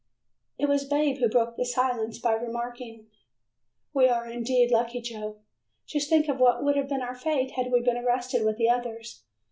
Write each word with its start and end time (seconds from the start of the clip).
It 0.57 0.67
was 0.67 0.83
"Babe" 0.83 1.19
who 1.19 1.29
broke 1.29 1.57
the 1.57 1.63
silence 1.63 2.17
by 2.17 2.33
remarking: 2.33 3.05
"We 3.93 4.07
are 4.09 4.27
indeed 4.27 4.71
lucky, 4.71 4.99
Joe. 4.99 5.35
Just 5.85 6.09
think 6.09 6.27
of 6.27 6.39
what 6.39 6.63
would 6.63 6.75
have 6.75 6.89
been 6.89 7.03
our 7.03 7.13
fate 7.13 7.51
had 7.51 7.71
we 7.71 7.81
been 7.81 7.97
arrested 7.97 8.43
with 8.43 8.57
the 8.57 8.67
others. 8.67 9.21